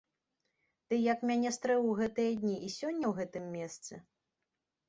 [0.87, 3.93] Ты як мяне стрэў у гэтыя дні і сёння ў гэтым месцы?